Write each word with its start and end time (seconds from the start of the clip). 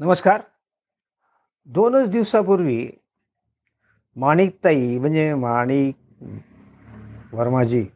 नमस्कार. 0.00 0.40
दोनच 1.66 2.08
दिवसापूर्वी 2.08 2.90
माणिकताई 4.16 4.98
म्हणजे 4.98 5.34
माणिक 5.34 5.94
वर्माजी 7.32 7.86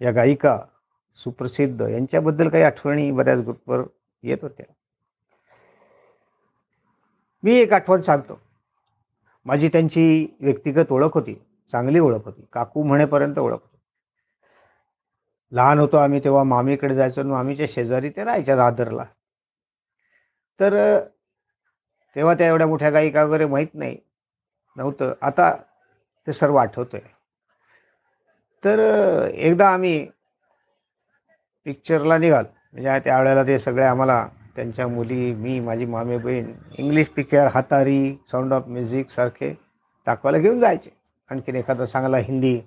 या 0.00 0.10
गायिका 0.10 0.58
सुप्रसिद्ध 1.14 1.82
यांच्याबद्दल 1.82 2.48
काही 2.48 2.62
आठवणी 2.62 3.10
बऱ्याच 3.10 3.38
ग्रुपवर 3.38 3.82
येत 4.22 4.38
होत्या. 4.42 4.72
मी 7.42 7.54
एक 7.54 7.72
आठवण 7.72 8.00
सांगतो. 8.00 8.40
माझी 9.44 9.68
त्यांची 9.68 10.36
व्यक्तिगत 10.40 10.92
ओळख 10.92 11.14
होती 11.14 11.34
चांगली 11.72 11.98
ओळख 11.98 12.24
होती 12.24 12.46
काकू 12.52 12.82
म्हणेपर्यंत 12.82 13.38
ओळख 13.38 13.52
होती. 13.52 13.78
लहान 15.52 15.78
होतो 15.78 15.96
आम्ही 15.96 16.24
तेव्हा 16.24 16.42
मामीकडे 16.42 16.94
जायचो 16.94 17.20
आणि 17.20 17.30
मामीच्या 17.30 17.66
शेजारी 17.68 18.10
ते 18.10 18.24
राहायच्या 18.24 18.56
दादरला. 18.56 19.04
तर 20.60 21.00
तेव्हा 22.16 22.34
त्या 22.34 22.46
एवढ्या 22.46 22.66
मोठ्या 22.66 22.90
गायिका 22.90 23.24
वगैरे 23.24 23.46
माहीत 23.46 23.74
नाही. 23.74 23.96
नव्हतं. 24.76 25.12
आता 25.22 25.56
ते 26.26 26.32
सर्व 26.32 26.56
आठवतंय. 26.56 27.00
तर 28.64 28.78
एकदा 29.34 29.68
आम्ही 29.68 30.06
पिक्चरला 31.64 32.18
निघाल. 32.18 32.44
म्हणजे 32.72 32.98
त्यावेळेला 32.98 33.42
ते 33.42 33.58
सगळे 33.58 33.84
आम्हाला 33.84 34.28
त्यांच्या 34.56 34.88
मुली 34.88 35.34
मी 35.34 35.60
माझी 35.60 35.84
मामी 35.84 36.16
बहीण 36.16 36.52
English 36.78 37.08
picture 37.08 37.46
Hatari 37.46 38.16
Sound 38.32 38.52
of 38.52 38.64
Music 38.66 39.10
सारखे 39.10 39.50
दाखवायला 40.06 40.38
घेऊन 40.38 40.60
जायचे. 40.60 40.90
आणखीन 41.30 41.56
एखादा 41.56 41.84
चांगला 41.84 42.16
हिंदी. 42.16 42.60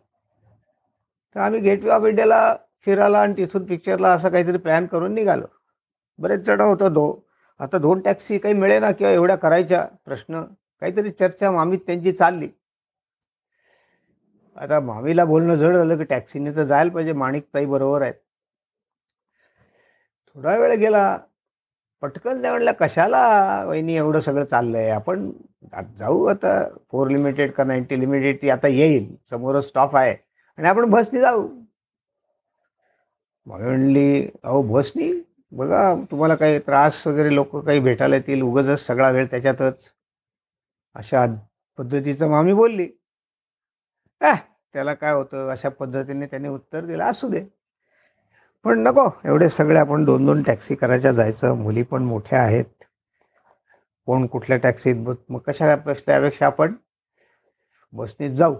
तर 1.36 1.40
आम्ही 1.40 1.59
गेटवे 1.59 1.90
ऑफ 1.90 2.04
इंडियाला 2.04 2.56
फिरायला 2.86 3.20
आणि 3.20 3.34
तिथून 3.38 3.66
पिक्चरला 3.66 4.09
असं 4.09 4.30
काहीतरी 4.30 4.58
प्लॅन 4.58 4.86
करून 4.86 5.14
निघालो. 5.14 5.45
बरेच 6.20 6.40
जण 6.40 6.62
होता 6.62 6.88
दो 6.88 7.27
आता 7.59 7.77
दोन 7.77 8.02
टॅक्सी 8.02 8.38
काही 8.38 8.53
मिळेना 8.53 8.91
किंवा 8.91 9.11
एवढ्या 9.13 9.35
करायच्या 9.35 9.85
प्रश्न 10.05 10.41
काहीतरी 10.81 11.11
चर्चा 11.11 11.52
मामीत 11.52 11.80
त्यांची 11.88 12.11
चालली. 12.11 12.47
आता 14.55 14.80
मामीला 14.80 15.25
बोलणं 15.25 15.55
जड 15.55 15.75
झालं 15.77 15.97
की 15.97 16.03
टॅक्सीने 16.03 16.52
तर 16.55 16.64
जायला 16.64 16.91
पाहिजे 16.91 17.14
माणिकताई 17.14 17.66
बरोबर 17.66 18.02
आहेत. 18.02 18.14
थोडा 20.36 20.55
वेळ 20.58 20.75
गेला 20.80 21.17
पटकन 22.03 22.41
त्या 22.41 22.52
म्हणल्या 22.52 22.73
कशाला 22.73 23.19
वहिनी 23.67 23.95
एवढं 23.97 24.19
सगळं 24.19 24.45
चाललंय? 24.45 24.89
आपण 24.89 25.30
जाऊ 25.97 26.25
आता 26.25 26.64
फोर 26.92 27.08
लिमिटेड 27.09 27.52
का 27.52 27.64
नाईन्टी 27.64 27.99
लिमिटेड 27.99 28.42
ती 28.42 28.49
आता 28.49 28.67
येईल 28.67 29.16
समोरच 29.30 29.67
स्टॉप 29.67 29.95
आहे 29.97 30.16
आणि 30.58 30.67
आपण 30.67 30.89
बसने 30.89 31.21
जाऊ. 31.21 31.47
मग 33.47 33.61
म्हणली 33.61 34.30
अहो 34.44 34.61
बसनी 34.73 35.11
बघा 35.52 35.95
तुम्हाला 36.12 36.36
काही 36.36 36.59
त्रास 36.59 37.08
वगैरे 37.08 37.36
लोक 37.36 37.56
काही 37.66 37.80
भेटायला 37.80 38.16
येतील 38.16 38.42
उगाचच 38.42 38.88
सगळा 38.88 39.09
वेळ 39.09 39.26
त्याच्यातच. 39.26 39.80
अशा 40.95 41.26
पद्धतीचं 41.78 42.30
मामी 42.30 42.54
बोलली. 42.54 42.89
"अह, 44.22 44.36
त्याला 44.73 44.94
काय 44.94 45.14
होतं? 45.14 45.50
अशा 45.50 45.70
पद्धतीने 45.70 46.26
त्याने 46.26 46.48
उत्तर 46.48 46.86
दिलं 46.86 47.04
असू 47.04 47.30
दे. 47.30 47.45
पण 48.64 48.80
नको 48.80 49.09
एवढे 49.26 49.50
सगळे 49.50 49.80
आपण 49.80 50.06
दोन 50.06 50.26
दोन 50.26 50.44
टॅक्सी 50.44 50.76
करायच्या 50.76 51.12
जायचं. 51.12 51.54
मुली 51.54 51.84
पण 51.84 52.04
मोठ्या 52.04 52.42
आहेत. 52.42 52.84
कोण 54.06 54.28
कुठल्या 54.28 54.58
टॅक्सीत 54.58 54.95
बस 54.98 55.16
मग 55.30 55.39
कशा 55.39 55.76
प्रश्नापेक्षा 55.76 56.45
आपण 56.45 56.73
बसनीत 57.92 58.32
जाऊ. 58.32 58.56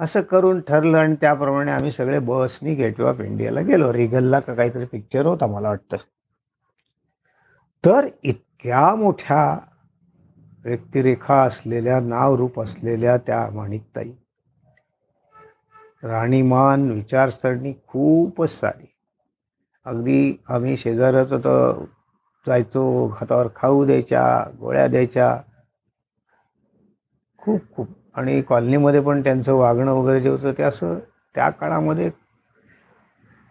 असं 0.00 0.20
करून 0.20 0.60
ठरलं 0.60 0.98
आणि 0.98 1.14
त्याप्रमाणे 1.14 1.70
आम्ही 1.70 1.92
सगळे 1.92 2.18
बसनी 2.18 2.74
गेटवे 2.74 3.06
ऑफ 3.06 3.20
इंडियाला 3.20 3.60
गेलो. 3.60 3.92
रिगलला 3.92 4.40
का 4.40 4.54
काहीतरी 4.54 4.84
पिक्चर 4.84 5.26
होता 5.26 5.46
मला 5.46 5.68
वाटतं. 5.68 5.96
तर 7.84 8.08
इतक्या 8.22 8.94
मोठ्या 8.94 9.58
व्यक्तिरेखा 10.64 11.42
असलेल्या 11.42 12.00
नावरूप 12.00 12.60
असलेल्या 12.60 13.16
त्या 13.16 13.50
माणिकताई. 13.50 14.12
राणीमान 16.04 16.90
विचारसरणी 16.90 17.72
खूपच 17.86 18.60
सारी. 18.60 18.94
अगदी 19.84 20.36
आम्ही 20.48 20.76
शेजारच 20.76 21.32
होतं 21.32 21.84
जायचो 22.46 23.06
हातावर 23.06 23.48
खाऊ 23.56 23.84
द्यायच्या 23.84 24.50
गोळ्या 24.60 24.86
द्यायच्या. 24.86 25.42
खूप 27.38 27.60
खूप. 27.76 27.99
आणि 28.14 28.42
कॉलनीमध्ये 28.42 29.00
पण 29.00 29.22
त्यांचं 29.22 29.52
वागणं 29.52 29.92
वगैरे 29.92 30.20
जे 30.20 30.28
होतं 30.28 30.52
ते 30.52 30.62
असं 30.62 30.98
त्या 31.34 31.50
काळामध्ये 31.50 32.10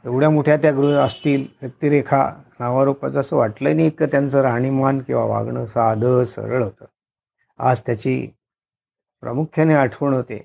एवढ्या 0.06 0.30
मोठ्या 0.30 0.58
त्या 0.58 0.72
गृह 0.72 1.00
असतील 1.00 1.48
व्यक्तिरेखा 1.62 2.34
नावारूपाचं 2.60 3.20
असं 3.20 3.36
वाटलं 3.36 3.76
नाही 3.76 3.88
इतकं 3.88 4.06
त्यांचं 4.06 4.42
राहणीमान 4.42 5.00
किंवा 5.00 5.24
वागणं 5.24 5.66
साधं 5.66 6.24
सरळ 6.24 6.64
होतं. 6.64 6.86
आज 7.58 7.80
त्याची 7.80 8.30
प्रामुख्याने 9.22 9.74
आठवण 9.74 10.14
होते 10.14 10.38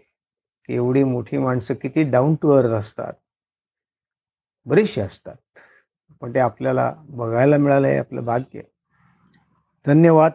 की 0.67 0.75
एवढी 0.75 1.05
मोठी 1.05 1.39
माणसं 1.39 1.75
किती 1.75 2.03
डाऊन 2.03 2.35
टू 2.35 2.51
अर्थ 2.51 2.71
असतात. 2.71 3.13
बरीचशी 4.67 5.01
असतात. 5.01 5.37
पण 6.21 6.35
ते 6.35 6.39
आपल्याला 6.39 6.95
बघायला 6.99 7.57
मिळालं 7.57 7.87
आहे 7.87 7.99
आपलं 7.99 8.25
भाग्य. 8.25 8.61
धन्यवाद. 9.87 10.33